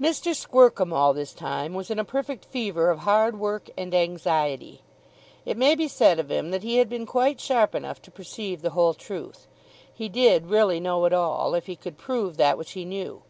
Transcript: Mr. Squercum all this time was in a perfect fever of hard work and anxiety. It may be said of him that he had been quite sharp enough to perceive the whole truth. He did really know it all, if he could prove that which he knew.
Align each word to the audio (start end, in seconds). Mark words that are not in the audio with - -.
Mr. 0.00 0.32
Squercum 0.32 0.92
all 0.92 1.12
this 1.12 1.32
time 1.32 1.74
was 1.74 1.90
in 1.90 1.98
a 1.98 2.04
perfect 2.04 2.44
fever 2.44 2.88
of 2.90 3.00
hard 3.00 3.36
work 3.36 3.68
and 3.76 3.92
anxiety. 3.92 4.82
It 5.44 5.56
may 5.56 5.74
be 5.74 5.88
said 5.88 6.20
of 6.20 6.30
him 6.30 6.52
that 6.52 6.62
he 6.62 6.76
had 6.76 6.88
been 6.88 7.04
quite 7.04 7.40
sharp 7.40 7.74
enough 7.74 8.00
to 8.02 8.12
perceive 8.12 8.62
the 8.62 8.70
whole 8.78 8.94
truth. 8.94 9.48
He 9.92 10.08
did 10.08 10.46
really 10.46 10.78
know 10.78 11.04
it 11.04 11.12
all, 11.12 11.54
if 11.56 11.66
he 11.66 11.74
could 11.74 11.98
prove 11.98 12.36
that 12.36 12.56
which 12.56 12.74
he 12.78 12.84
knew. 12.84 13.22